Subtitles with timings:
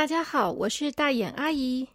[0.00, 1.88] 大家好，我是大眼阿姨。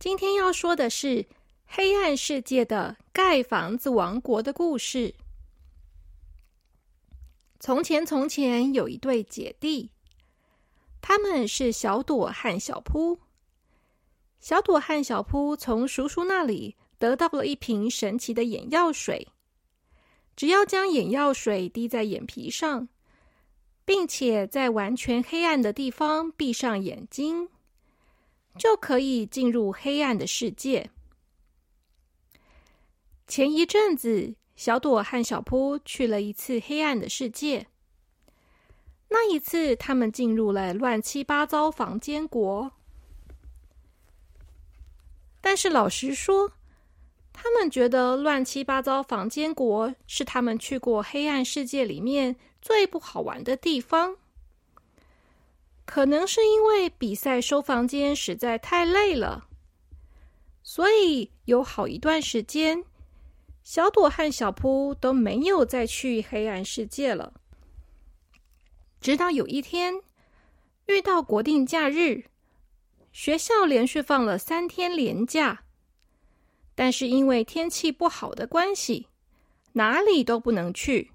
[0.00, 1.26] 今天要说的是
[1.64, 5.14] 黑暗世界的盖房子王国的故事。
[7.60, 9.92] 从前，从前有一对姐弟，
[11.00, 13.20] 他们是小朵和小扑。
[14.40, 19.28] 小朵和小扑从叔叔那里得到了一瓶神奇的眼药水，
[20.34, 22.88] 只要将眼药水滴在眼皮上。
[23.84, 27.48] 并且在完全黑暗的地方闭上眼睛，
[28.56, 30.90] 就可以进入黑暗的世界。
[33.26, 37.66] 前一阵子，小朵和小扑去了一次黑暗的世界。
[39.08, 42.72] 那一次，他们进入了乱七八糟房间国。
[45.40, 46.50] 但是，老实说，
[47.32, 52.34] 他们觉得乱七八糟房间国是他们去过黑暗世界里面。
[52.64, 54.16] 最不好玩的地方，
[55.84, 59.46] 可能是因为比赛收房间实在太累了，
[60.62, 62.82] 所以有好一段时间，
[63.62, 67.34] 小朵和小扑都没有再去黑暗世界了。
[68.98, 70.00] 直到有一天，
[70.86, 72.24] 遇到国定假日，
[73.12, 75.64] 学校连续放了三天连假，
[76.74, 79.08] 但是因为天气不好的关系，
[79.74, 81.10] 哪里都不能去。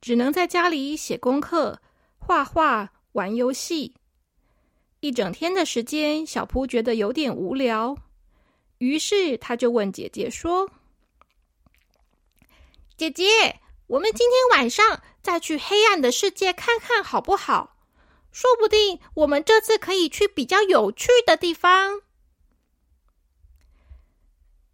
[0.00, 1.80] 只能在家里写功课、
[2.18, 3.94] 画画、玩游戏，
[5.00, 7.96] 一整天的时间，小扑觉得有点无聊，
[8.78, 10.70] 于是他就问姐姐说
[12.96, 17.76] ：“姐姐，我们今天晚上再去黑暗的世界看看好不好？
[18.30, 22.02] 说不定我们这次可以去比较有趣的地方。”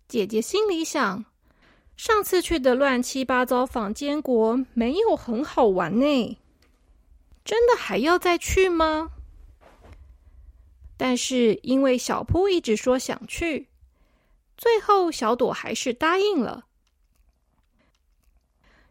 [0.07, 1.25] 姐姐心里想。
[1.97, 6.39] 上次去的乱七八糟房间国没有很好玩呢，
[7.45, 9.11] 真的还要再去吗？
[10.97, 13.69] 但是因为小铺一直说想去，
[14.57, 16.67] 最后小朵还是答应了。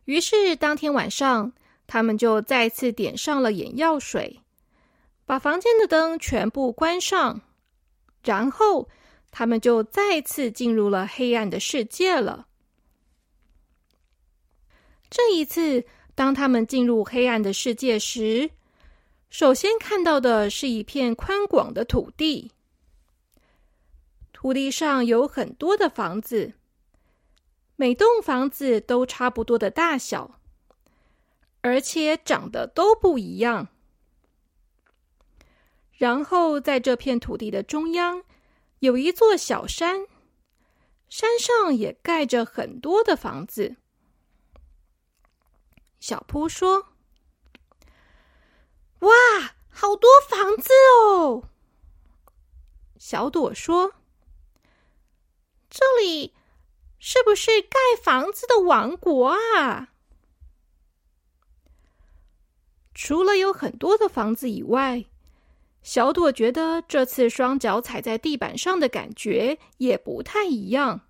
[0.06, 1.54] 于是当天晚上，
[1.88, 4.42] 他们就再次点上了眼药水，
[5.26, 7.42] 把房间的灯全部关上，
[8.24, 8.90] 然后
[9.32, 12.48] 他们就再次进入了黑暗的世界了。
[15.16, 15.86] 这一次，
[16.16, 18.50] 当他们进入黑暗的世界时，
[19.30, 22.52] 首先看到的是一片宽广的土地。
[24.32, 26.54] 土地上有很多的房子，
[27.76, 30.40] 每栋房子都差不多的大小，
[31.62, 33.68] 而且长得都不一样。
[35.92, 38.24] 然后，在这片土地的中央，
[38.80, 40.08] 有一座小山，
[41.08, 43.76] 山上也盖着很多的房子。
[46.04, 46.88] 小扑说
[49.00, 49.10] ：“哇，
[49.70, 51.48] 好多房子哦！”
[53.00, 53.94] 小朵说
[55.72, 56.34] ：“这里
[57.00, 59.94] 是不是盖房子的王国啊？”
[62.94, 65.06] 除了有很多的房子以外，
[65.84, 71.08] 小朵觉得这次双脚踩在地板上的感觉也不太一样，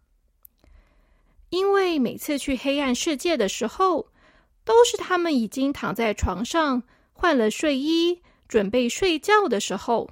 [1.50, 4.13] 因为每次去黑暗世界的时候。
[4.66, 10.10] 都是他们已经躺在床上换了睡衣，准备睡觉的时候。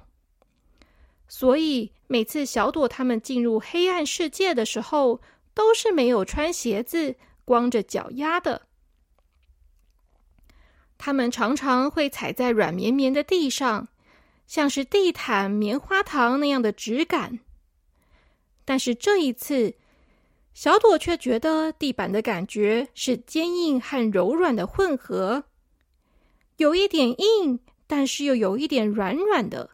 [1.26, 5.20] 所以每次小朵他们进入黑暗世界的时候，
[5.54, 8.66] 都是没有穿鞋子、光着脚丫的。
[10.98, 13.88] 他们常常会踩在软绵绵的地上，
[14.46, 17.40] 像是地毯、棉花糖那样的质感。
[18.64, 19.76] 但是这一次。
[20.54, 25.44] 小朵却觉得地板的感觉是坚硬和柔软的混合，
[26.56, 29.70] 有一点硬，但是又有一点软软的，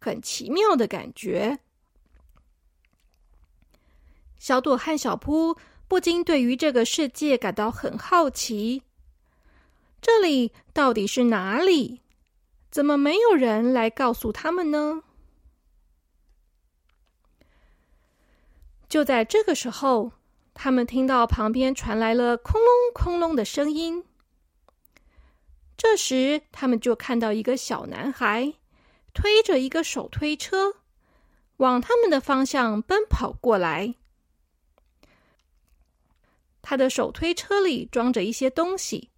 [0.00, 1.58] 很奇妙的感觉。
[4.38, 5.56] 小朵和小扑
[5.88, 8.82] 不禁对于这个世界感到很好奇：
[10.02, 12.00] 这里到底是哪里？
[12.70, 15.03] 怎么没有人来告诉他们呢？
[18.94, 20.12] 就在这个时候，
[20.54, 24.04] 他们听到旁边传来了“空隆空隆”的声音。
[25.76, 28.54] 这时，他们就看到一个小男孩
[29.12, 30.74] 推着一个手推车，
[31.56, 33.96] 往他们的方向奔跑过来。
[36.62, 39.10] 他的手推车里装着一些东西，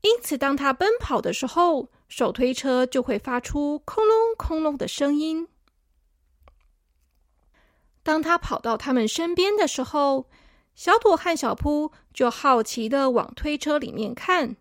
[0.00, 5.46] 因此当他奔跑的时候，手推车就会发出“空隆空隆”的声音。
[8.10, 10.28] 当他跑到他们身边的时候，
[10.74, 14.56] 小朵和小扑就好奇的往推车里面看。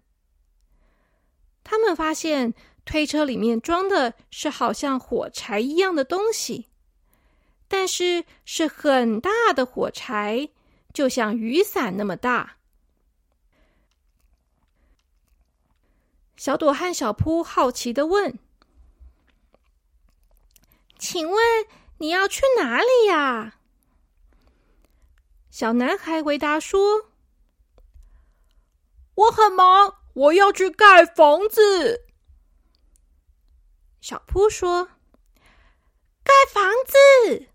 [1.64, 2.54] 他们发现
[2.86, 6.68] 推车里面装的是好像火柴一样的东西，
[7.68, 10.50] 但是是很大的火柴，
[10.94, 12.58] 就像雨伞那么大。
[16.38, 18.38] 小朵和小扑好奇的问
[21.00, 21.66] ：“请问
[22.00, 23.60] 你要去哪里呀？”
[25.52, 27.12] 小男孩回答说
[29.16, 32.06] ：“我很忙，我要去盖房子。”
[34.02, 34.86] 小扑说
[36.24, 37.48] ：“盖房子。”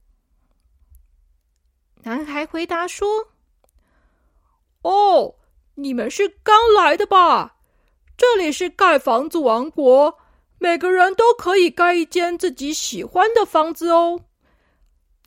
[2.05, 3.29] 男孩回答说
[4.82, 5.37] ：“哦，
[5.76, 7.56] 你们是刚来的吧？”
[8.17, 10.19] 这里是盖房子王国，
[10.58, 14.26] 每个人都可以盖一间自己喜欢的房子哦。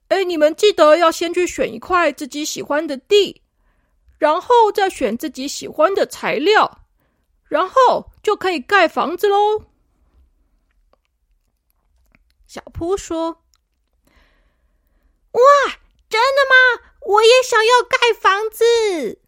[0.07, 3.41] 哎，你们记得要先去选一块自己喜欢的地，
[4.17, 6.85] 然后再选自己喜欢的材料，
[7.47, 9.65] 然后就可以盖房子喽。
[12.45, 13.43] 小扑说
[15.33, 15.41] ：“哇，
[16.09, 16.91] 真的吗？
[17.01, 19.19] 我也想要盖房子。”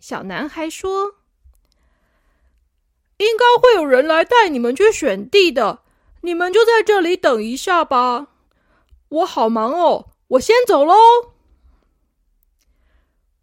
[0.00, 1.16] 小男孩说。
[3.18, 5.84] 应该会有人来带你们去选地的，
[6.22, 8.26] 你们就在这里等一下吧。
[9.12, 10.94] 我好忙哦，我先走喽。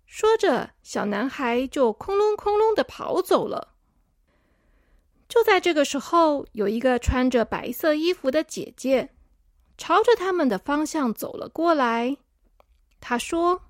[0.08, 3.76] 说着，小男孩就空隆空隆的跑走了。
[5.28, 9.12] 就在这个时候，有一个穿着白色衣服的姐姐
[9.78, 12.18] 朝着他们的方向走了过来。
[13.00, 13.62] 她说：“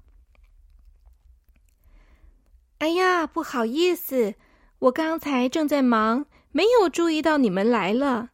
[2.80, 4.36] 哎呀，不好意思。”
[4.80, 8.30] 我刚才正在忙，没有注意到你们来了。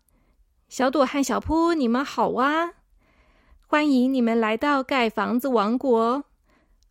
[0.70, 2.85] 小朵和小扑，你们好啊！
[3.68, 6.24] 欢迎你们来到盖房子王国。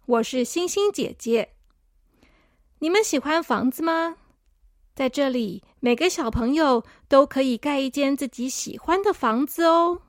[0.06, 1.50] 我是星星姐姐。
[2.81, 4.17] 你们喜欢房子吗？
[4.93, 10.03] 在这里，每个小朋友都可以盖一间自己喜欢的房子哦。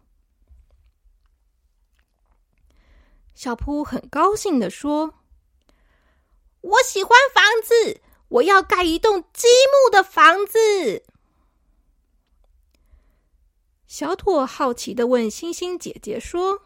[3.36, 5.14] 小扑很高兴的说
[6.62, 11.06] ：“我喜欢房子。”我要盖一栋积木的房子。
[13.96, 16.64] 小朵好奇的问星星姐姐说：“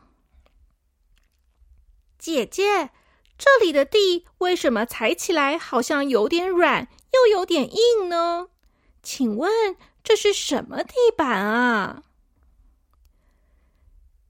[2.17, 2.89] 姐姐，
[3.37, 8.47] 这里的地为什么踩起来好像有点软，又有点硬呢？
[9.03, 12.01] 请问这是什么地板啊？”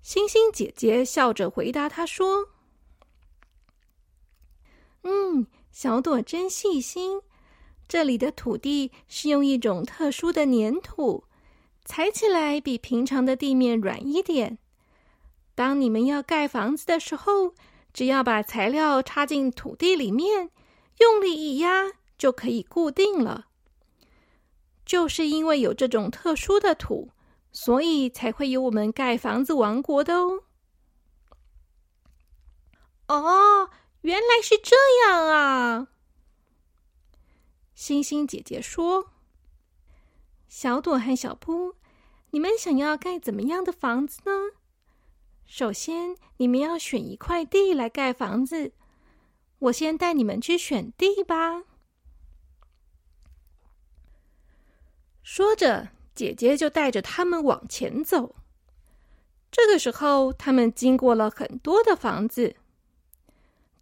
[0.03, 2.49] 星星姐姐笑着回答他说
[5.03, 7.21] ：“嗯。”小朵真细心，
[7.87, 11.23] 这里的土地是用一种特殊的粘土，
[11.89, 14.59] 踩起来比平常的地面软一点。
[15.55, 17.55] 当你们要盖房子的时候，
[17.91, 20.51] 只要把材料插进土地里面，
[20.99, 23.47] 用力一压就可以固定了。
[24.85, 27.09] 就是因为有这种特殊的土，
[27.51, 30.43] 所以才会有我们盖房子王国的哦。
[33.07, 33.69] 哦。
[34.01, 35.87] 原来是这样啊！
[37.73, 39.09] 星星姐姐说
[40.47, 41.75] ：“小朵和小扑，
[42.31, 44.31] 你们想要盖怎么样的房子呢？
[45.45, 48.73] 首先，你们要选一块地来盖房子。
[49.59, 51.63] 我先带你们去选地吧。”
[55.23, 58.35] 说着，姐姐就带着他们往前走。
[59.51, 62.55] 这个时候，他们经过了很多的房子。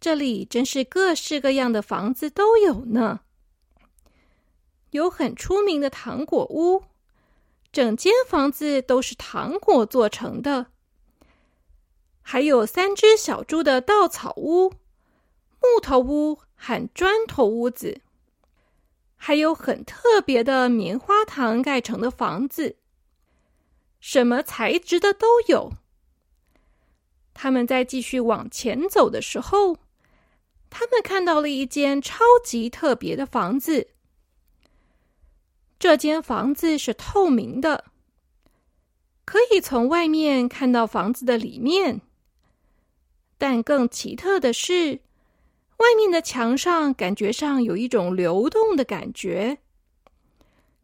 [0.00, 3.20] 这里真是各式各样的房子都有呢，
[4.90, 6.84] 有很出名的糖果屋，
[7.70, 10.66] 整间房子都是糖果做成的；
[12.22, 14.70] 还有三只小猪的稻草屋、
[15.60, 18.00] 木头屋和砖头屋子，
[19.16, 22.76] 还有很特别的棉花糖盖成的房子，
[24.00, 25.72] 什么材质的都有。
[27.34, 29.78] 他们在继续往前走的时候。
[30.70, 33.88] 他们看到了一间超级特别的房子。
[35.78, 37.84] 这间房子是透明的，
[39.24, 42.00] 可以从外面看到房子的里面。
[43.38, 45.00] 但更奇特的是，
[45.76, 49.58] 外面的墙上感觉上有一种流动的感觉。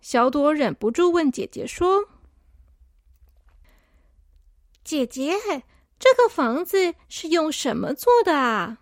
[0.00, 2.10] 小朵忍不住问姐姐说
[4.84, 5.32] ：“姐姐，
[5.98, 8.78] 这个房子是用什么做的啊？”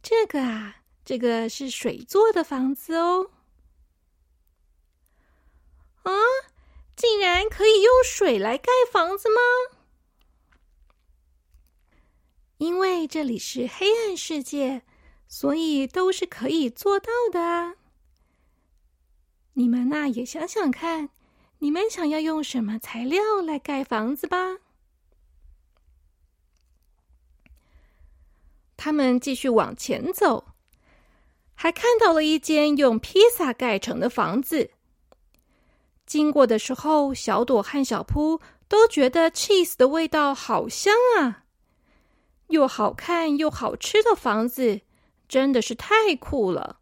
[0.00, 3.30] 这个啊，这个是水做的房子哦。
[6.10, 6.18] 啊，
[6.96, 9.40] 竟然可以用水来盖房子吗？
[12.58, 14.82] 因为这里是黑暗世界，
[15.26, 17.76] 所以都是可以做到的啊。
[19.54, 21.08] 你们呐，也想想看，
[21.60, 24.58] 你们想要用什么材料来盖房子吧？
[28.76, 30.54] 他们继续往前走，
[31.54, 34.70] 还看到了一间用披萨盖成的房子。
[36.10, 41.44] 经过的时候，小朵和小扑都觉得 cheese 的味道好香啊！
[42.48, 44.80] 又好看又好吃的房子，
[45.28, 46.80] 真的是太酷了。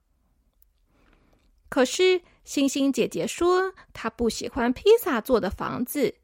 [1.68, 6.14] 可是，星星姐姐说她不喜欢披萨做的房子，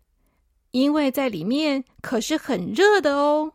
[0.71, 3.53] 因为在里面可是很热的哦。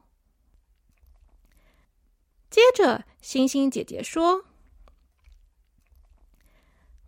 [2.51, 4.46] 接着，星星姐姐说：“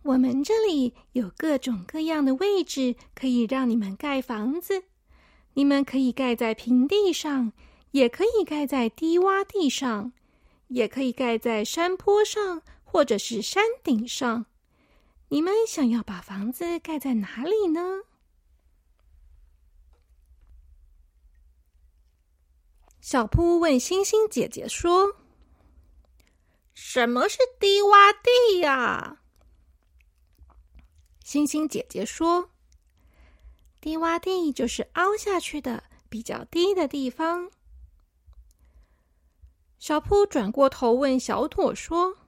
[0.02, 4.84] 我们这里有各种各样的位置，可以让你们盖房子。
[5.54, 7.52] 你们可以盖在平地上，
[7.92, 10.12] 也可以盖在低洼地上，
[10.68, 14.46] 也可以盖在山坡上，或者是山顶上。
[15.28, 18.00] 你们想要把房子盖在哪里呢？”
[23.00, 25.16] 小扑问星星姐姐说。
[26.74, 29.21] 什么是低洼地呀？
[31.32, 32.50] 星星姐姐说
[33.80, 37.50] ：“低洼地就是凹下去的比较低的地方。”
[39.80, 42.18] 小铺转过头问小朵说：“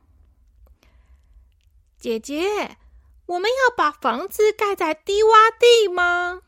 [2.01, 2.79] 姐姐，
[3.27, 6.41] 我们要把房子盖在低洼地吗？”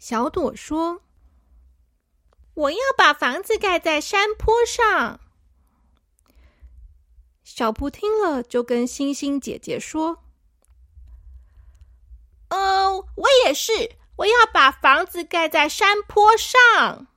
[0.00, 1.02] 小朵说
[2.54, 5.20] ：“我要把房子盖在山坡上。”
[7.44, 10.23] 小布听了，就跟星星姐姐说
[12.54, 17.08] ：“嗯，我也是，我要把房子盖在山坡上。”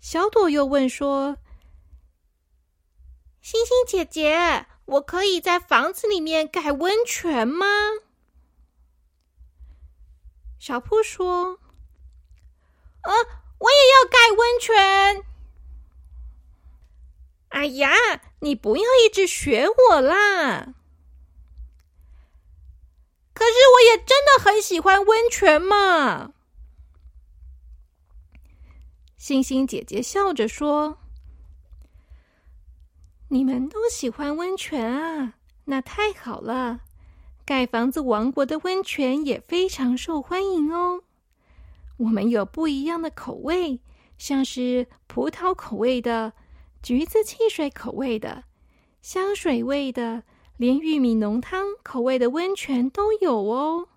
[0.00, 1.36] 小朵又问说
[3.42, 7.66] ：“星星姐姐，我可以在房子里面盖温泉吗？”
[10.58, 11.60] 小布说
[13.04, 13.12] ：“嗯，
[13.58, 15.22] 我也要盖温泉。”
[17.50, 17.90] 哎呀，
[18.40, 20.72] 你不要一直学我啦！
[23.34, 26.34] 可是我也真的很喜欢温泉嘛。
[29.16, 30.98] 星星姐姐笑着说
[33.28, 35.34] ：“你们都喜欢温泉啊，
[35.64, 36.80] 那太好了！
[37.44, 41.02] 盖房子王国的温泉也非常受欢迎哦。
[41.98, 43.80] 我们有不一样的口味，
[44.18, 46.32] 像是葡萄口味的。”
[46.82, 48.42] 橘子汽水口味的、
[49.02, 50.24] 香水味的，
[50.56, 53.88] 连玉米浓汤口味的温泉都有哦。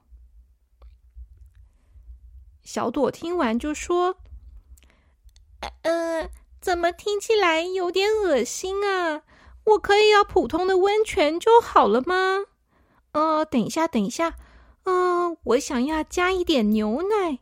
[2.64, 4.18] 小朵听完就说
[5.84, 9.22] ：“呃，怎么听起来有点恶心啊？
[9.66, 12.46] 我可以要普通的温泉就好了吗？”
[13.14, 14.36] 呃，等一下，等一下，
[14.84, 17.40] 呃，我想要加一点牛奶，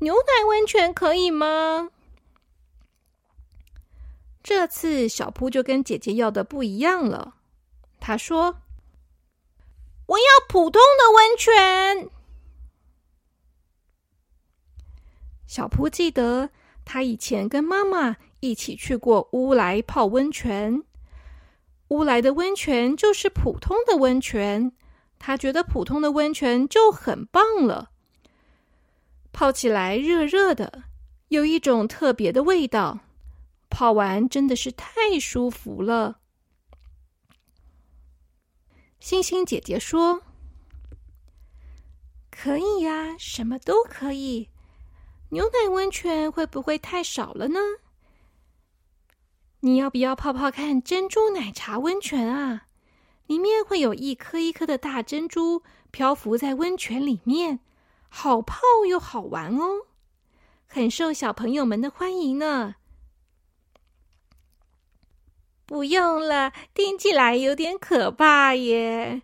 [0.00, 1.90] 牛奶温泉可以吗？
[4.42, 7.35] 这次小扑就跟姐姐要的不一样了。
[8.06, 8.58] 他说
[10.06, 12.08] ：“我要普通的温泉。”
[15.44, 16.50] 小扑记得
[16.84, 20.84] 他以前跟妈妈一起去过乌来泡温泉。
[21.88, 24.70] 乌来的温泉就是普通的温泉，
[25.18, 27.90] 他觉得普通的温泉就很棒了。
[29.32, 30.84] 泡起来热热的，
[31.26, 33.00] 有一种特别的味道。
[33.68, 36.20] 泡完真的是太舒服了。
[39.06, 40.22] 星星姐姐说
[42.28, 44.48] ：“可以呀，什么都可以。
[45.28, 47.60] 牛奶温泉会不会太少了呢？
[49.60, 52.66] 你要不要泡泡看珍珠奶茶温泉啊？
[53.28, 57.60] 里面会有一颗一颗的大珍珠漂浮在温泉里面，
[58.08, 58.58] 好泡
[58.88, 59.86] 又好玩哦，
[60.66, 62.74] 很受小朋友们的欢迎呢。”
[65.76, 69.20] 不用了，听起来有点可怕耶。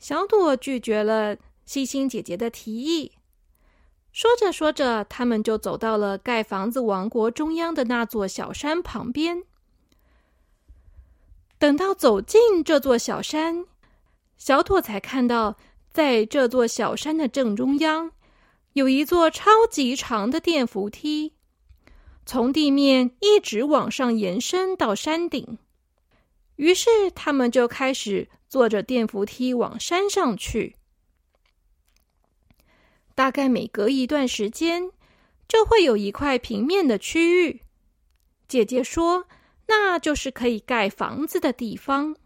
[0.00, 3.12] 小朵拒绝了星星姐姐的提议。
[4.10, 9.44] 说着说着，他们就走到了盖房子王国中央的那座小山旁边。
[11.56, 13.64] 等到走进这座小山，
[14.36, 15.56] 小朵才看到，
[15.92, 18.10] 在这座小山的正中央，
[18.72, 21.35] 有一座超级长的电扶梯。
[22.26, 25.58] 从地面一直往上延伸到山顶，
[26.56, 30.74] 于是他们就开始坐着电扶梯往山上去。
[33.14, 34.90] 大概每隔一段时间，
[35.46, 37.62] 就会有一块平面的区域。
[38.48, 39.28] 姐姐说，
[39.68, 42.16] 那就是可以盖房子的地方。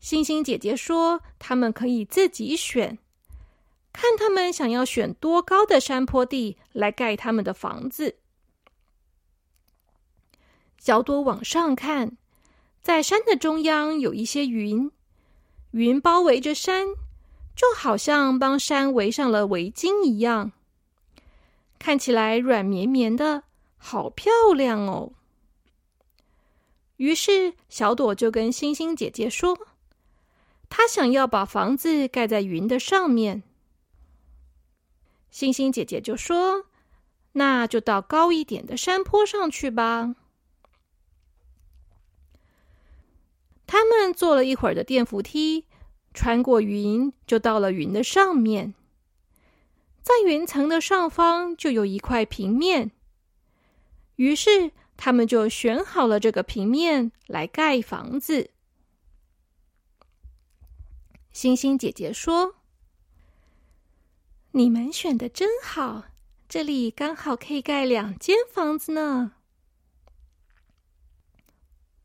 [0.00, 2.98] 星星姐姐说：“他们可以自己选，
[3.92, 8.16] 看他们想要选多高的山坡地来盖他们的房子。”
[10.82, 12.16] 小朵往上看，
[12.80, 14.90] 在山的中央有一些云，
[15.70, 16.88] 云包围着山，
[17.54, 20.50] 就好像帮山围上了围巾一样，
[21.78, 23.44] 看起来软绵绵的，
[23.76, 25.12] 好漂亮哦。
[26.96, 29.56] 于是小朵就跟星星姐姐说。
[30.68, 33.44] 她想要把房子盖在云的上面，
[35.30, 36.64] 星星姐姐就说
[37.34, 40.16] ：“那就到高一点的山坡上去吧。”
[43.72, 45.64] 他们坐了一会儿的电扶梯，
[46.12, 48.74] 穿过云，就到了云的上面。
[50.02, 52.90] 在云层的上方就有一块平面，
[54.16, 58.50] 于是他们就选好了这个平面来盖房子。
[61.32, 62.56] 星星姐姐说
[64.52, 66.04] ：“你们选的真好，
[66.46, 69.32] 这里刚好可以盖两间房子呢。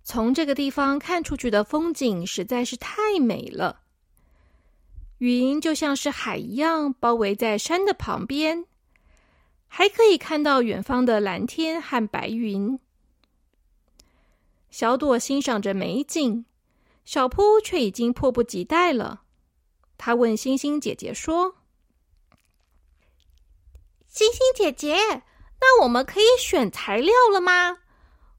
[0.10, 3.82] 从这个地方看出去的风景实在是太美了，
[5.18, 8.64] 云就像是海一样包围在山的旁边，
[9.68, 12.80] 还可以看到远方的蓝天和白云。
[14.72, 16.46] 小朵欣赏着美景。”
[17.04, 19.24] 小扑却已经迫不及待了。
[19.98, 21.56] 他问星星姐姐说
[24.08, 24.96] ：“星星姐姐，
[25.60, 27.80] 那我们可以选材料了吗？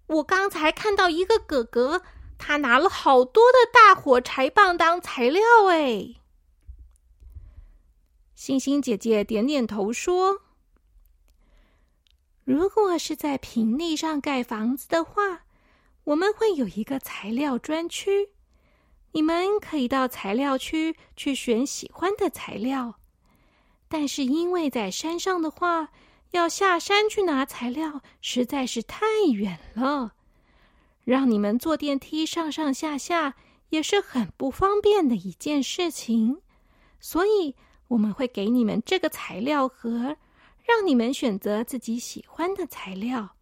[0.08, 2.02] 我刚才看到一个哥哥，
[2.36, 6.16] 他拿了好多的大火柴棒当材料。”哎，
[8.34, 10.42] 星星姐姐点点头说
[12.44, 15.44] ：“如果是在平地上盖房子的话，
[16.04, 18.30] 我们会有一个材料专区。”
[19.12, 22.96] 你们可以到材料区去选喜欢的材料，
[23.88, 25.88] 但是因为在山上的话，
[26.32, 30.14] 要下山去拿材料实在是太远了，
[31.04, 33.36] 让你们坐电梯上上下下
[33.70, 36.42] 也是很不方便的一件事情。
[37.00, 37.54] 所以
[37.88, 40.16] 我们会给你们这个材料盒，
[40.64, 43.36] 让你们选择自己喜欢的材料。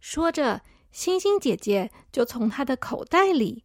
[0.00, 0.62] 说着。
[0.92, 3.64] 星星姐姐就从她的口袋里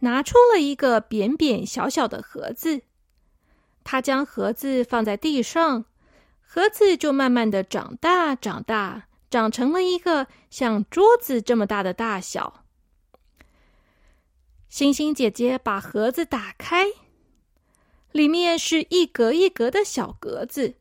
[0.00, 2.82] 拿出了一个扁扁小小的盒子，
[3.88, 5.84] 他将盒子放在地上，
[6.42, 12.64] 盒子就慢慢的长大、长大，长成了一个像桌子这么大的大小。
[14.68, 16.86] 星星姐姐把盒子打开，
[18.10, 20.74] 里面是一格一格的小格子，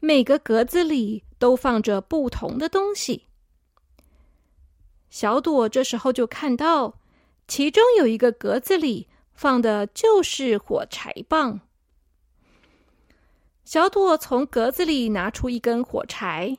[0.00, 3.26] 每个格子里都放着不同的东西。
[5.08, 6.98] 小朵这时候就看到，
[7.46, 9.06] 其中有一个格子里
[9.40, 11.62] 放的就是火柴棒。
[13.64, 16.58] 小朵从格子里拿出一根火柴，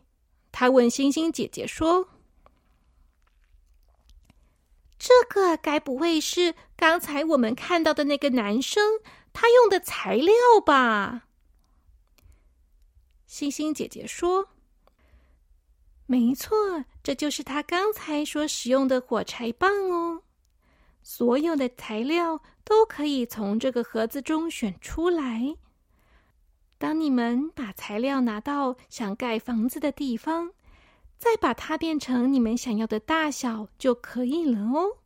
[0.52, 2.10] 她问星星姐姐说
[4.98, 9.00] ：“这个该不会是刚才我们看到的那个男生
[9.32, 10.34] 他用的材料
[10.66, 11.28] 吧？”
[13.28, 14.50] 星星姐姐说。
[16.08, 20.24] 没错，这就是他刚才所使用的火柴棒哦。
[21.04, 25.56] 所有的材料都可以从这个盒子中选出来。
[26.78, 30.52] 当你们把材料拿到想盖房子的地方，
[31.18, 34.98] 再把它变成你们想要的大小就可以了哦。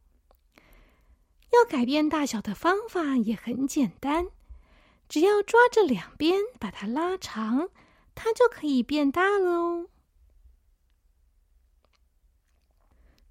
[1.51, 4.27] 要改变大小的方法也很简单，
[5.07, 7.69] 只要抓着两边把它拉长，
[8.13, 9.87] 它就可以变大了哦。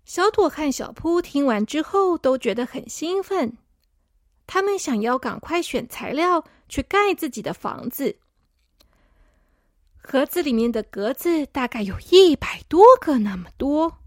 [0.04, 3.56] 小朵和小扑听完之后都觉得很兴奋，
[4.46, 8.16] 他们想要赶快选材料去盖自己的房子。
[9.96, 14.00] 盒子里面的格子大概有一百多个那么多，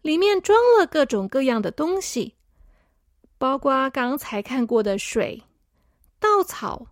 [0.00, 2.34] 里面装了各种各样的东西，
[3.36, 5.42] 包括刚才看过的水、
[6.18, 6.86] 稻草、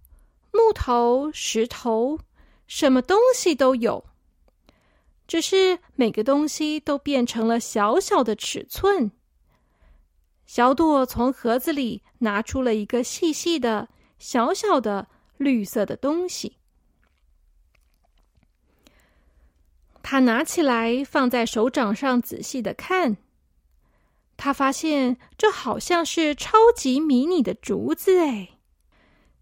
[0.53, 2.19] 木头、石头，
[2.67, 4.05] 什么东西都有。
[5.29, 9.13] 只是每个东西都变成了小小的尺寸。
[10.47, 16.57] 小朵从盒子里拿出了一个细细的、小小的绿色的东西，
[20.03, 23.19] 他拿起来放在手掌上仔细的看，
[24.39, 28.53] 他发现这好像是超级迷你的竹子哎！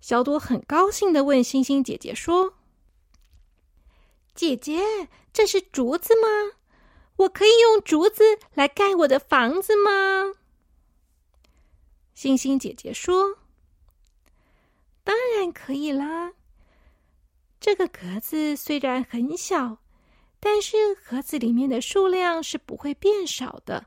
[0.00, 2.55] 小朵很高兴的问星星姐姐说。
[4.36, 6.28] 姐姐，这是竹子吗？
[7.16, 8.22] 我可以用竹子
[8.52, 10.34] 来盖我的房子吗？
[12.14, 13.38] 星星姐姐说
[15.02, 16.34] ：“当然可以啦。
[17.58, 19.78] 这个格子虽然很小，
[20.38, 23.86] 但是盒子里面的数量是不会变少的。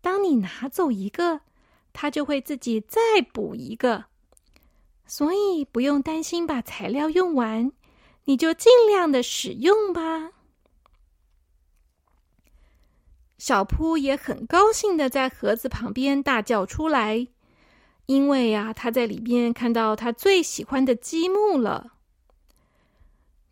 [0.00, 1.42] 当你拿走一个，
[1.92, 3.00] 它就会自己再
[3.32, 4.06] 补一个，
[5.06, 7.70] 所以不用担心把材料用完，
[8.30, 10.30] 你就尽量的使用吧。”
[13.36, 17.26] 小扑也很高兴的在盒子旁边大叫出来，
[18.06, 21.94] 因为呀，他在里面看到他最喜欢的积木了。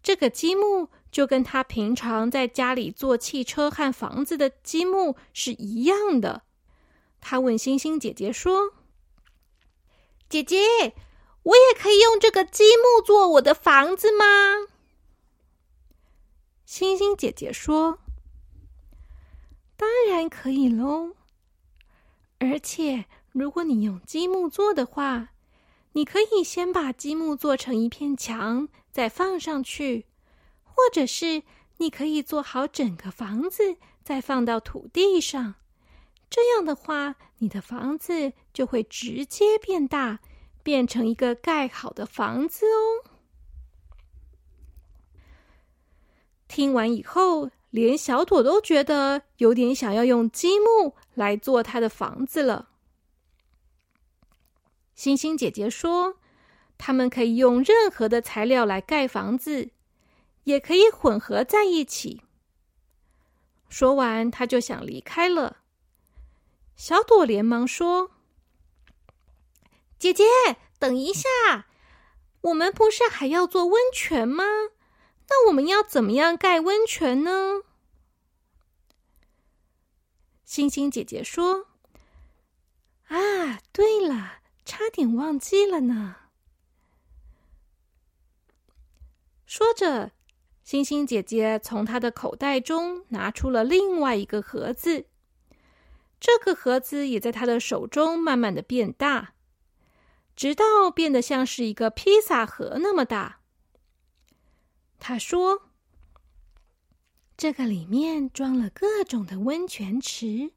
[0.00, 6.42] 这个积木就跟他平常在家里做汽车和房子的积木是一样的。
[7.20, 8.74] 他问星星姐姐说
[10.30, 10.94] ：“姐姐，
[11.42, 14.24] 我也可以用这个积木做我的房子吗？”
[16.64, 17.98] 星星姐姐说。
[19.76, 21.14] 当然可以喽！
[22.40, 25.28] 而且，如果你用积木做的话，
[25.92, 30.04] 你可以先把积木做成一片墙，再放上去；
[30.64, 31.44] 或者是
[31.76, 35.54] 你可以做好整个房子，再放到土地上。
[36.28, 40.18] 这样的话，你的房子就会直接变大，
[40.68, 43.08] 变成一个盖好的房子哦。
[46.46, 47.50] 听完以后。
[47.70, 52.70] 连小朵都觉得有点想要用积木来做他的房子了。
[54.94, 56.16] 星星姐姐说
[56.78, 59.68] ：“他们可以用任何的材料来盖房子，
[60.44, 62.22] 也可以混合在一起。”
[63.68, 65.58] 说完，他就想离开了。
[66.74, 68.12] 小朵连忙说
[69.98, 70.24] ：“姐姐，
[70.78, 71.28] 等一下，
[72.42, 74.44] 我们不是还要做温泉吗？”
[75.30, 77.62] 那我们要怎么样盖温泉呢？
[80.44, 81.66] 星星姐姐说
[83.08, 86.16] ：“啊，对了，差点忘记了呢。”
[89.44, 90.12] 说着，
[90.64, 95.06] 星星姐姐从她的口袋中拿出了另外一个盒子，
[96.18, 99.34] 这个盒子也在她的手中慢慢的变大，
[100.38, 103.40] 直到变得像是一个披萨盒那么大。
[105.00, 105.62] 他说
[107.36, 110.52] ：“这个里面装了各种的温泉池，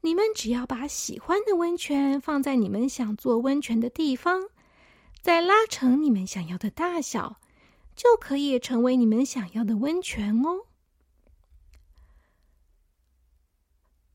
[0.00, 4.48] 你们只要把喜欢的温泉放在你们想做温泉的地方，
[5.20, 7.38] 再拉成你们想要的大小，
[7.94, 10.64] 就可以成为你们想要的温泉哦。”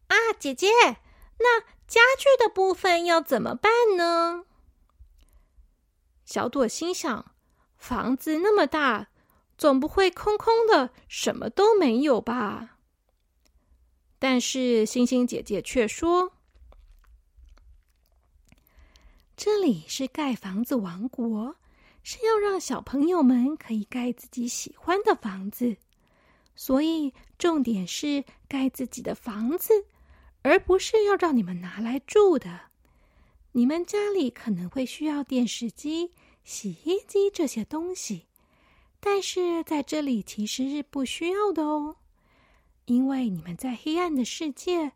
[0.09, 0.67] 啊，姐姐，
[1.37, 4.45] 那家具的部分要怎么办呢？
[6.27, 7.31] 小朵心想：
[7.77, 9.07] 房子那么大。
[9.57, 12.77] 总不会空空的，什么都没有吧？
[14.19, 16.33] 但是星星姐姐却说
[19.35, 21.55] ：“这里是盖房子王国，
[22.03, 25.75] 是要让小朋友们可以盖自己喜欢的房子，
[26.55, 29.73] 所以重点是盖自己的房子，
[30.43, 32.66] 而不是要让你们拿来住的。
[33.57, 36.11] 你们家里可能会需要电视机、
[36.43, 38.27] 洗衣机这些东西。”
[39.01, 41.95] 但是在这里其实是不需要的哦，
[42.85, 44.91] 因为你们在黑暗的世界，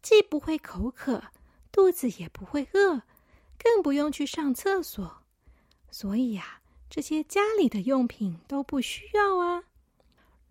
[0.00, 1.24] 既不会口渴，
[1.70, 3.02] 肚子也不会饿，
[3.58, 5.22] 更不用去上厕所，
[5.90, 9.64] 所以呀，这些家里的用品都不需要啊。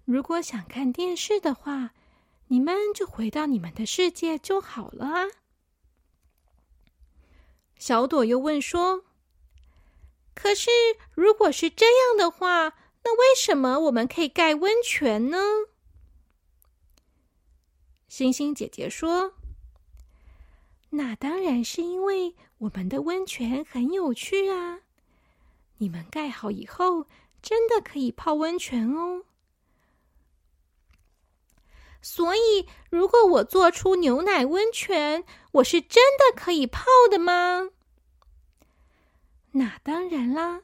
[0.03, 1.95] 如果想看电视的话，
[2.49, 5.25] 你们就回到你们的世界就好了啊。
[7.77, 9.03] 小朵又问说
[10.33, 10.69] ：“可是
[11.13, 12.73] 如果是这样的话？”
[13.07, 15.37] 那为什么我们可以盖温泉呢？
[18.07, 19.35] 星星姐姐说
[20.89, 24.79] ：“那当然是因为我们的温泉很有趣啊！
[25.77, 27.05] 你们盖好以后，
[27.43, 29.25] 真的可以泡温泉哦。
[32.01, 35.23] 所以，如果我做出牛奶温泉，
[35.55, 37.69] 我是真的可以泡的吗？
[39.51, 40.61] 那当然啦。”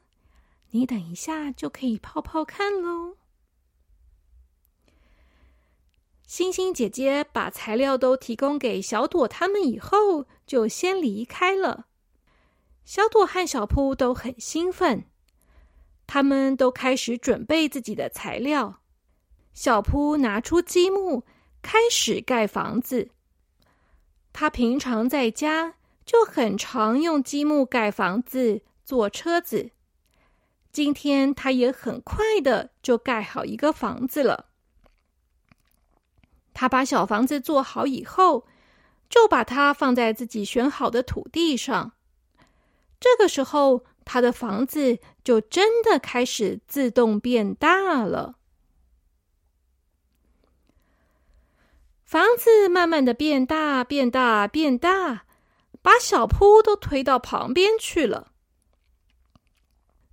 [0.73, 3.17] 你等一下就可以泡泡看喽。
[6.25, 11.88] 星星姐姐把材料都提供给小朵他们以后，就先离开了。
[12.86, 15.04] 小朵和小扑都很兴奋，
[16.08, 18.82] 他们都开始准备自己的材料。
[19.54, 21.23] 小扑拿出积木，
[21.62, 23.12] 开始盖房子。
[24.34, 29.72] 他平常在家就很常用积木盖房子、做车子。
[30.72, 34.48] 今天他也很快的就盖好一个房子了。
[36.54, 38.46] 他把小房子做好以后，
[39.10, 41.94] 就把它放在自己选好的土地上。
[43.00, 48.36] 这个时候，他的房子就真的开始自动变大了。
[52.12, 55.24] 房子慢慢的变大，变大，变大，
[55.82, 58.34] 把小铺都推到旁边去了。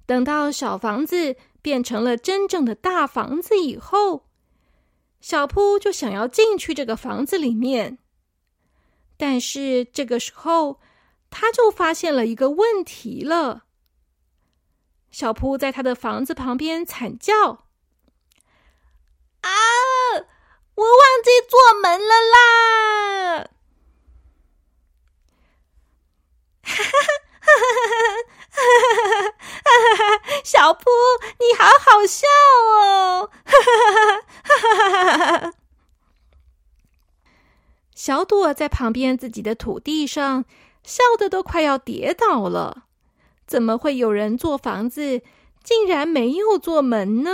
[0.06, 4.28] 等到小房子变成了真正的大房子以后，
[5.20, 7.98] 小铺就想要进去这个房子里面。
[9.16, 10.78] 但是这个时候，
[11.30, 13.64] 他就发现了一个问题了。
[15.10, 17.64] 小铺在他的房子旁边惨叫
[19.42, 19.50] ：“啊！”
[20.78, 23.50] 我忘记做门了啦！
[26.62, 26.92] 哈哈
[27.40, 27.58] 哈哈
[29.66, 30.22] 哈哈！
[30.44, 30.84] 小扑，
[31.40, 32.28] 你好好笑
[32.76, 33.28] 哦！
[33.44, 33.74] 哈哈
[34.46, 35.52] 哈哈哈！
[37.96, 40.44] 小朵在旁边自己的土地上
[40.84, 42.84] 笑得都快要跌倒了。
[43.48, 45.22] 怎么会有人做房子，
[45.64, 47.30] 竟然没有做门呢？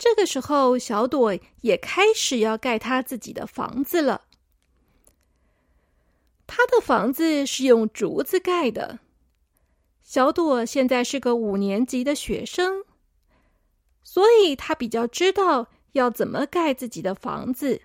[0.00, 4.22] 这个时候，小朵也开始要盖他自己的房子了。
[6.46, 9.00] 他的房子是用竹子盖的。
[10.02, 12.84] 小朵现在是个五年级的学生，
[14.02, 17.82] 所以他比较知道要怎么盖自己的房子。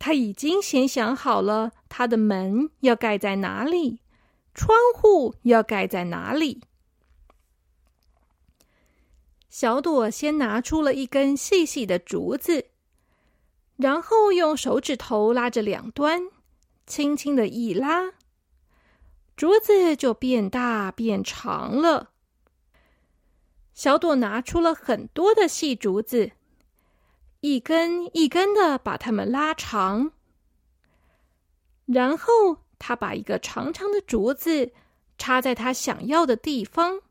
[0.00, 4.00] 他已经先想好了，他的门要盖在哪里，
[4.52, 6.62] 窗户要盖在哪里。
[9.54, 12.70] 小朵先拿出了一根细细的竹子，
[13.76, 16.22] 然后用手指头拉着两端，
[16.86, 18.14] 轻轻的一拉，
[19.36, 22.10] 竹子就变大变长了。
[23.74, 26.32] 小朵拿出了很多的细竹子，
[27.38, 30.10] 一根一根的把它们拉长，
[31.86, 34.72] 然后他把一个长长的竹子
[35.16, 37.02] 插在他想要的地方。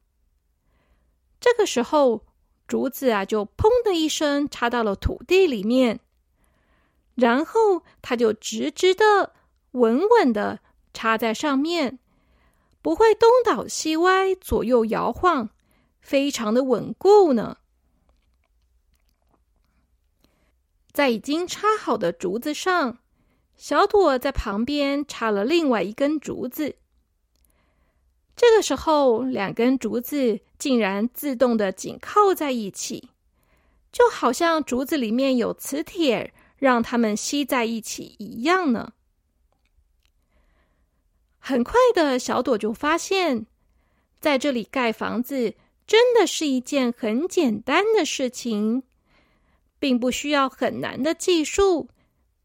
[1.39, 2.25] 这个时候。
[2.73, 5.99] 竹子啊，就砰的一声插到了土地里面，
[7.13, 9.31] 然后它就直直的、
[9.73, 10.59] 稳稳的
[10.91, 11.99] 插在上面，
[12.81, 15.51] 不会东倒西歪、左右摇晃，
[16.01, 17.57] 非常的稳固呢。
[20.91, 22.97] 在已经插好的竹子上，
[23.55, 26.77] 小朵在旁边插了另外一根竹子。
[28.35, 33.09] 这个时候，两根竹子竟然自动的紧靠在一起，
[33.91, 38.93] 就好像竹子里面有磁铁，让它们吸在一起一样呢。
[41.37, 43.45] 很快的小朵就发现，
[44.19, 45.53] 在这里盖房子
[45.85, 48.83] 真的是一件很简单的事情，
[49.77, 51.89] 并不需要很难的技术，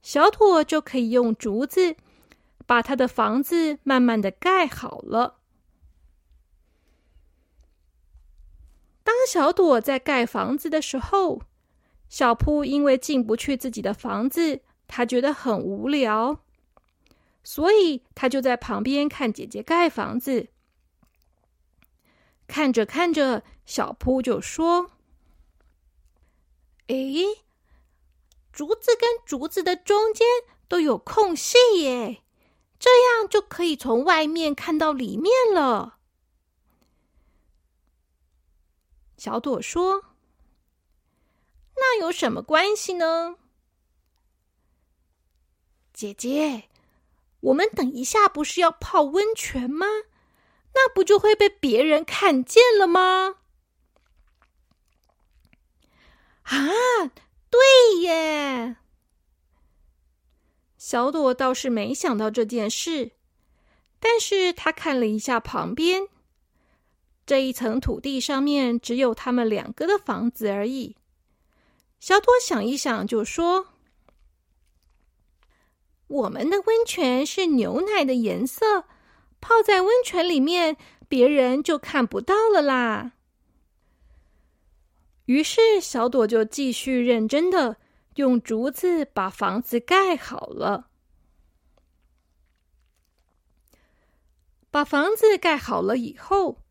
[0.02, 1.96] 小朵就可以用竹子
[2.66, 5.37] 把他的房子慢慢的盖好了。
[9.08, 11.40] 当小朵在盖房子的时候，
[12.10, 16.40] 小扑因为进不去自己的房子，他觉得很无聊，
[17.42, 20.48] 所以他就在旁边看姐姐盖房子。
[22.46, 24.90] 看着看着，小扑就说
[26.88, 27.24] ：“诶，
[28.52, 30.26] 竹子跟竹子的中间
[30.68, 32.22] 都有空隙耶，
[32.78, 35.94] 这样就可以从外面看到里面了。”
[39.18, 40.04] 小朵说
[41.74, 43.36] ：“那有什么关系呢？
[45.92, 46.68] 姐姐，
[47.40, 49.86] 我们等一下不是要泡温泉吗？
[50.74, 53.38] 那不就会被别人看见了吗？”
[56.44, 56.56] 啊，
[57.50, 57.60] 对
[58.02, 58.76] 耶！
[60.76, 63.10] 小朵倒是没想到这件事，
[63.98, 66.08] 但是他看了一下旁边。
[67.28, 70.96] 这一层土地上面只有他们两个的房子而已。
[72.00, 73.66] 小朵想一想，就说
[76.08, 78.86] ：“我们的温泉是牛奶的颜色，
[79.42, 83.12] 泡在温泉里面，别人就看不到了啦。”
[85.26, 87.76] 于是，小朵就继续认真的
[88.14, 90.88] 用竹子把房子盖好了。
[94.70, 96.62] 把房子盖好了以后。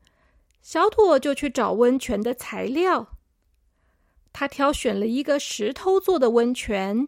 [0.67, 3.15] 小妥就去找温泉的材料。
[4.33, 7.07] 他挑选了一个石头做的温泉，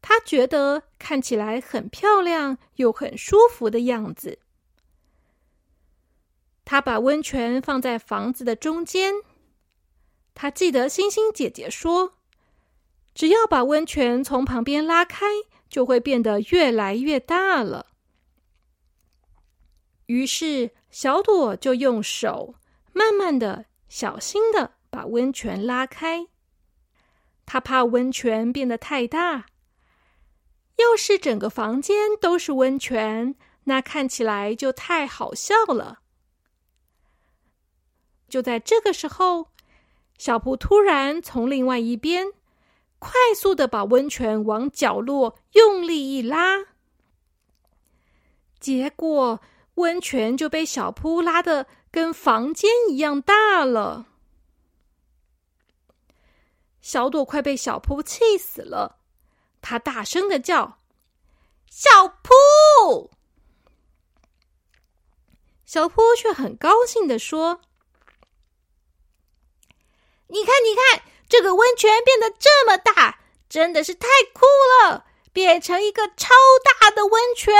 [0.00, 4.38] 他觉得看起来很漂亮又很舒服的样子。
[6.64, 9.14] 他把温泉放在房子的中间。
[10.32, 12.18] 他记得星星姐姐说
[13.16, 15.26] ：“只要把温泉从旁边拉开，
[15.68, 17.86] 就会变得越来越大了。”
[20.06, 22.54] 于是，小朵就用手
[22.92, 26.26] 慢慢的、小心的把温泉拉开。
[27.46, 29.46] 他怕温泉变得太大。
[30.76, 36.00] 要是整个房间都是温泉，那看起来就太好笑了。
[38.28, 39.48] 就在这个时候。
[40.16, 42.28] 小扑突然从另外一边
[43.00, 46.66] 快速的把温泉往角落用力一拉，
[48.60, 49.40] 结果
[49.74, 54.06] 温泉就被小扑拉的跟房间一样大了。
[56.80, 58.98] 小朵快被小扑气死了，
[59.62, 60.78] 他大声的叫
[61.70, 63.10] ：“小扑！”
[65.64, 67.60] 小扑却很高兴的说。
[70.28, 74.44] 你看，你看，这个温泉变得这么大，真的是太酷
[74.82, 75.06] 了！
[75.32, 76.28] 变成一个超
[76.80, 77.54] 大的温泉。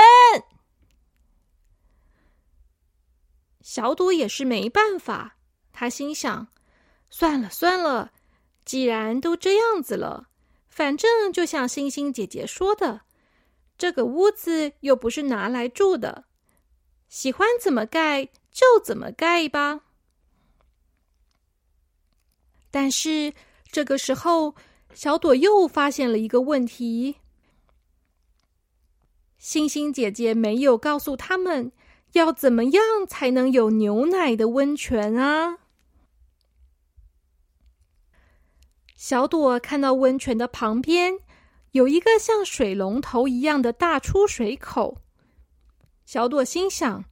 [3.65, 5.37] 小朵也是没办法，
[5.73, 6.49] 他心想：
[7.09, 8.11] 算了算了，
[8.63, 10.29] 既然都这样子了，
[10.69, 13.01] 反正就像星星姐姐说的，
[13.75, 16.25] 这个屋子又不是拿来住的，
[17.09, 19.81] 喜欢怎么盖就怎么盖吧。
[22.69, 23.33] 但是
[23.71, 24.53] 这个时候，
[24.93, 27.15] 小朵又发现了一个问题：
[29.39, 31.71] 星星姐姐没有告诉他们
[32.15, 35.57] 要怎么样才能有牛奶的温泉啊！
[38.95, 41.19] 小朵看到温泉的旁边
[41.71, 44.97] 有一个像水龙头一样的大出水口，
[46.05, 47.03] 小朵心想：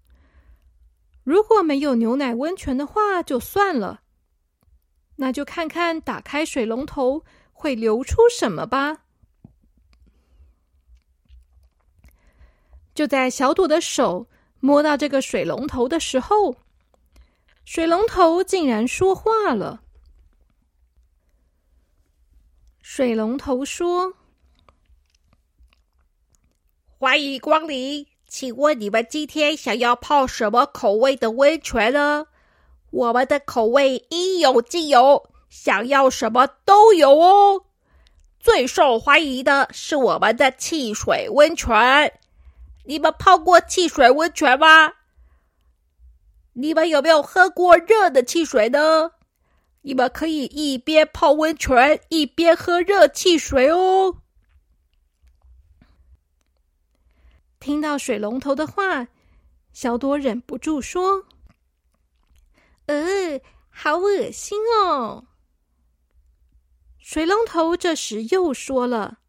[1.26, 4.04] 如果没有牛奶温泉的话，就算了。
[5.18, 9.00] 那就看看打开水龙头会流出什么吧。
[12.96, 14.28] 就在小朵的手
[14.66, 16.56] 摸到这个水龙头的时候，
[17.66, 19.82] 水龙头竟然说话了。
[22.82, 24.14] 水龙头说
[26.98, 32.28] ：“欢迎光临，请问你们今天想要泡什么口味的温泉呢？”
[32.90, 37.66] 我们的口味应有尽有，想要什么都有哦。
[38.40, 42.14] 最受欢迎的是我们的汽水温泉。
[42.86, 44.94] 你们泡过汽水温泉吗？
[46.54, 49.12] 你们有没有喝过热的汽水呢？
[49.82, 54.22] 你们可以一边泡温泉一边喝热汽水哦。
[57.60, 59.08] 听到水龙头的话，
[59.72, 61.26] 小朵忍不住说。
[62.86, 65.26] 呃，好恶心哦！
[67.00, 69.20] 水龙头这时又说了：“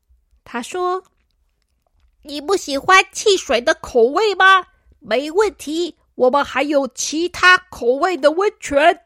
[0.44, 1.04] 他说，
[2.26, 4.68] 你不喜欢汽水的口味吗？
[4.98, 9.00] 没问题，我们还有其他口味的温泉。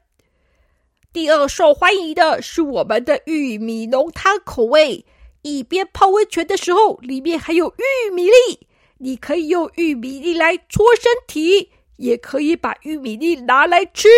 [1.13, 5.05] 第二受欢迎的是我们的玉米浓汤口味。
[5.43, 14.09] 一边泡温泉的时候，里面还有玉米粒，你可以用玉米粒来搓身体，也可以把玉米粒拿来吃。”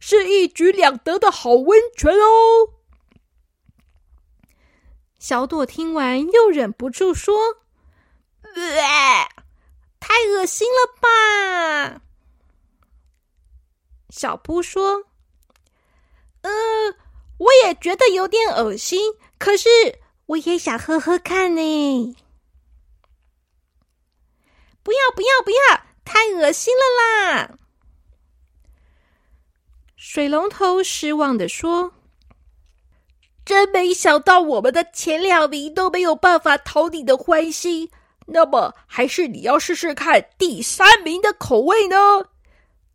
[0.00, 2.70] 是一举两得的好温泉哦！
[5.18, 7.34] 小朵听完又忍不住说
[9.98, 12.02] ：“太恶心了吧！”
[14.10, 15.04] 小布说
[16.42, 16.50] ：“呃，
[17.38, 19.68] 我也觉得有点恶心，可是
[20.26, 22.16] 我也想喝喝看呢。”
[24.82, 25.58] 不要不要不要！
[26.04, 26.82] 太恶心了
[27.36, 27.58] 啦！
[29.94, 31.92] 水龙头失望的说
[33.44, 37.90] ：“真没想到，我们的前两名都没有办法讨你的欢心。
[38.30, 41.96] 那么，还是你要试试看第三名的口味呢？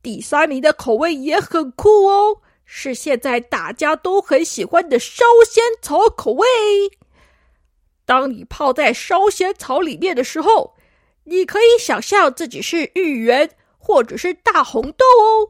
[0.02, 6.46] 第三名的口味也很酷哦，是现在大家都很喜欢的烧仙草口味。
[8.06, 10.76] 当你泡在烧仙草里面的时候，
[11.24, 15.50] 你可以想象自己是芋圆或者是大红豆哦。”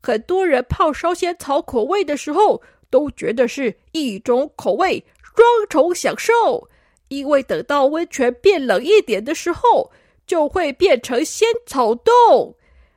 [0.00, 6.68] 很多人泡烧仙草口味的时候，都觉得是一种口味，双重享受。
[7.08, 9.90] 因为等到温泉变冷一点的时候，
[10.26, 12.56] 就会变成仙草冻，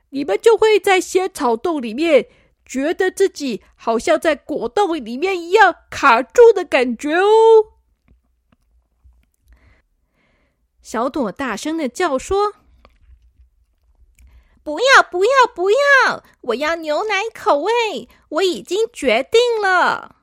[0.10, 2.28] 你们就会在仙草冻里面，
[2.66, 7.26] 觉得自己好像在果冻里面一样卡住的感觉哦。
[10.82, 12.54] 小朵大声的叫说
[14.64, 16.24] ：“不要，不要，不要！
[16.42, 20.21] 我要牛奶口味，我已经决定了。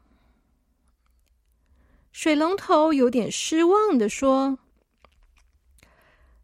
[2.20, 4.58] 水龙头有点失望的说：“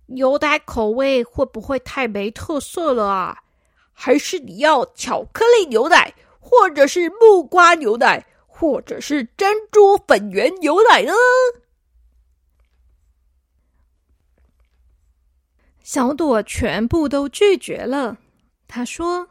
[0.07, 3.43] 牛奶口味会不会太没特色了啊？
[3.93, 11.12] 还是你要巧克力牛奶，或者是木瓜牛奶，或者是珍珠粉圆牛奶呢？”
[15.83, 18.18] 小朵全部都拒绝了。
[18.68, 19.29] 他说：“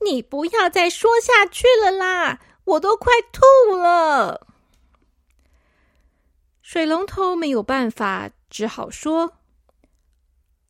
[0.00, 4.46] 你不要再说下去了啦，我都快吐了。”
[6.72, 9.32] 水龙头没有办法，只好说：“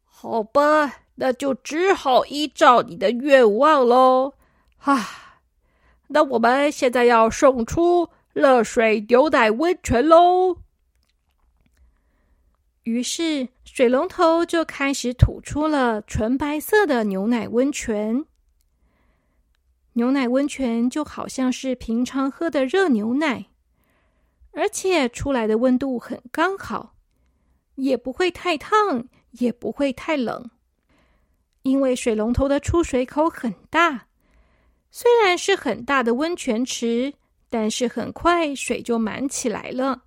[0.02, 4.32] 好吧，那就只好依照你的愿望喽。”
[4.80, 5.42] 啊，
[6.06, 10.56] 那我们现在要送出热水牛奶温泉喽。
[12.84, 18.24] 于是，水龙头就开始吐出了纯白色的牛奶温泉。
[19.92, 23.49] 牛奶温泉就好像是平常喝的热牛奶，
[24.52, 26.96] 而且出来的温度很刚好，
[27.76, 30.50] 也不会太烫，也不会太冷。
[31.62, 34.06] 因为水龙头的出水口很大，
[34.90, 37.14] 虽然是很大的温泉池，
[37.48, 40.02] 但是很快水就满起来了。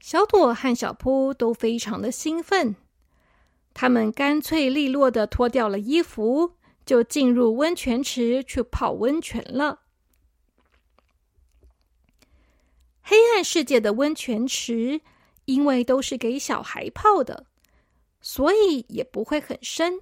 [0.00, 2.76] 小朵和小扑都非常的兴奋，
[3.72, 9.80] 他们干脆利落的脱掉了衣服，就进入温泉池去泡温泉了。
[13.08, 15.00] 黑暗世界的温泉池，
[15.46, 17.46] 因为都是给小孩泡的，
[18.20, 19.98] 所以也不会很深。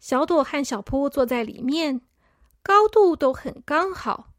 [0.00, 2.00] 小朵和小扑坐在里面，
[2.62, 4.32] 高度都很刚好，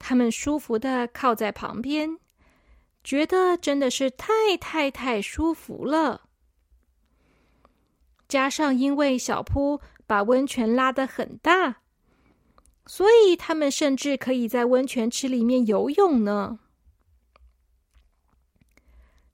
[0.00, 2.18] 他们舒服的靠在旁边。
[3.04, 6.22] 觉得真的是太太太舒服了，
[8.26, 11.81] 加上因为小扑把温泉拉得很大，
[12.86, 16.58] 所以他们甚至可以在温泉池里面游泳呢。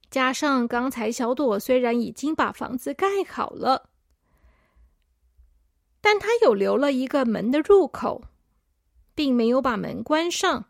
[0.09, 3.89] 加上刚才小朵虽然已经把房子盖好了，
[6.01, 8.23] 但他有留了一个门的入口，
[9.13, 10.65] 并没有把门关上。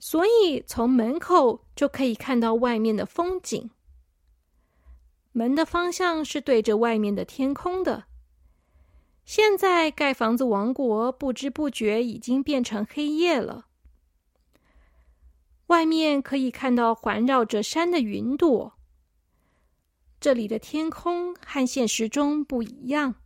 [0.00, 3.70] 所以，从门口就可以看到外面的风景。
[5.32, 8.04] 门的方向是对着外面的天空的。
[9.28, 13.66] 现在盖房子王国不知不觉已经变成黑夜了。
[15.66, 18.72] 外面可以看到环绕着山的云朵。
[20.18, 23.16] 这里的天空和现实中不一样。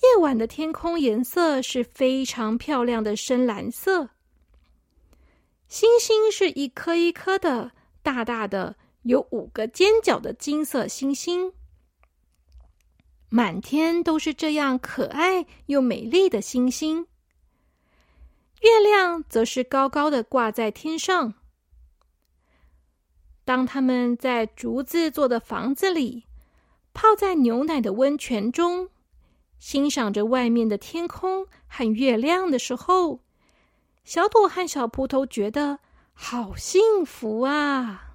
[0.00, 4.08] 夜晚的天空颜色是非常漂亮的深蓝色。
[5.68, 7.72] 星星是一颗一颗的，
[8.02, 11.52] 大大的，有五个尖角的金色星星。
[13.34, 17.06] 满天都是这样可爱又美丽的星星。
[18.60, 21.32] 月亮则是高高的挂在天上。
[23.46, 26.26] 当他们在竹子做的房子里，
[26.92, 28.90] 泡在牛奶的温泉中，
[29.58, 33.20] 欣赏着外面的天空和月亮的时候。
[34.04, 35.78] 小朵和小葡萄觉得
[36.12, 38.11] 好幸福啊！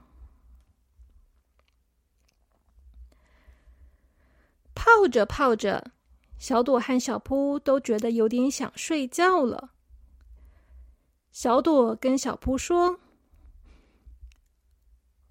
[4.78, 5.92] 泡着泡着，
[6.38, 9.72] 小朵和小扑都觉得有点想睡觉了。
[11.32, 13.00] 小朵跟小扑说：“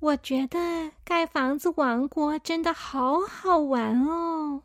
[0.01, 4.65] 我觉得盖房子王国真的好好玩哦。”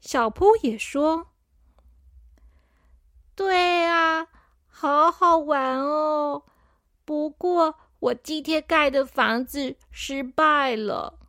[0.00, 1.26] 小扑也说。
[3.34, 4.28] 对啊，
[4.68, 6.44] 好好玩哦！
[7.04, 11.19] 不过我今天盖的房子失败了。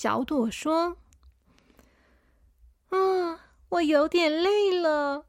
[0.00, 0.96] 小朵说
[2.88, 3.38] ：“嗯，
[3.68, 5.26] 我有点累了，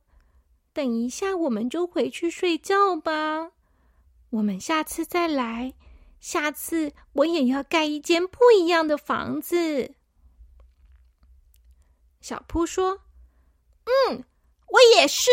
[0.71, 3.51] 等一下我们就回去睡觉吧。
[4.29, 5.73] 我们下次再来，
[6.21, 9.93] 下次我也要盖一间不一样的房子。”
[12.21, 13.01] 小扑说
[14.07, 14.23] ：“嗯。”
[14.71, 15.29] 我也是，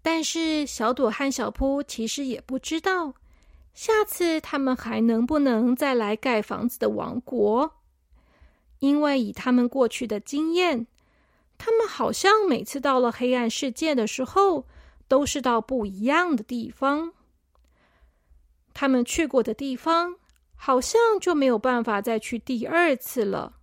[0.00, 3.12] 但是小朵和小扑其实也不知道，
[3.72, 7.76] 下次他们还能不能再来盖房子的王国？
[8.80, 10.86] 因为以他们过去的经验，
[11.58, 14.66] 他们好像每次到了黑暗世界的时候，
[15.06, 17.12] 都是到不一样的地方。
[18.72, 20.16] 他们去过的地方，
[20.56, 23.56] 好像就没有办法再去第二次了。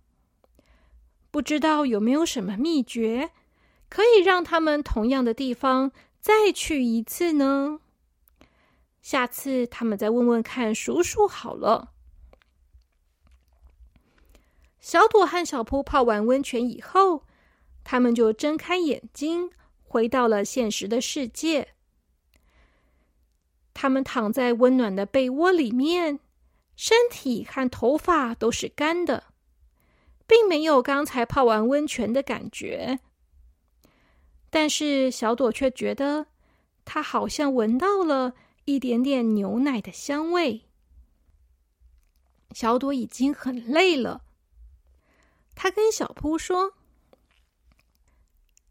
[1.30, 3.30] 不知道有没有什么秘诀，
[3.88, 7.80] 可以让他们同样的地方再去一次呢？
[9.08, 11.94] 下次他们再问问看叔叔好了。
[14.80, 17.24] 小朵和小扑泡完温泉以后，
[17.82, 19.50] 他们就睁开眼睛，
[19.82, 21.68] 回到了现实的世界。
[23.72, 26.20] 他们躺在温暖的被窝里面，
[26.76, 29.24] 身体和头发都是干的，
[30.26, 32.98] 并没有刚才泡完温泉的感觉。
[34.50, 36.26] 但是小朵却觉得，
[36.84, 38.34] 她好像闻到了。
[38.68, 40.68] 一点点牛奶的香味。
[42.50, 44.26] 小朵已经很累了，
[45.54, 46.74] 他跟小扑说：“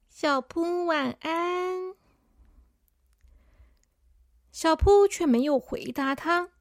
[0.08, 1.96] 小扑晚安。”
[4.54, 6.52] 小扑却没有回答他。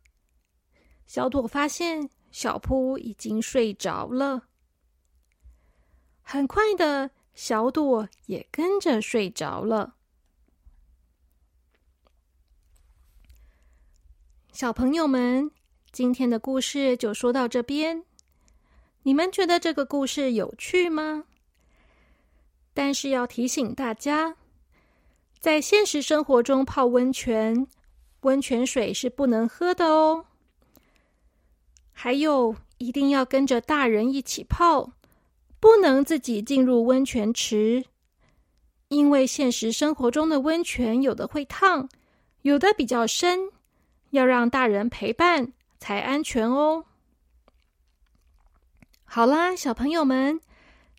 [1.06, 4.48] 小朵发现小扑已经睡着了，
[6.22, 9.95] 很快的小朵也跟着睡着了。
[14.56, 15.50] 小朋友们，
[15.92, 18.02] 今天的故事就说到这边。
[19.02, 21.24] 你们觉得这个故事有趣吗？
[22.72, 24.34] 但是要提醒大家，
[25.40, 27.66] 在现实生活中泡温泉，
[28.22, 30.24] 温泉水是不能喝的哦。
[31.92, 34.90] 还有，一定要跟着大人一起泡，
[35.60, 37.84] 不能自己进入温泉池，
[38.88, 41.86] 因为现实生活中的温泉有的会烫，
[42.40, 43.50] 有的比较深。
[44.16, 46.84] 要让大人陪伴才安全哦。
[49.04, 50.40] 好啦，小朋友们，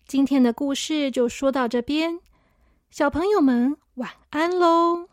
[0.06, 2.20] 今天的故事就说到这边，
[2.90, 5.08] 小朋友们晚安喽。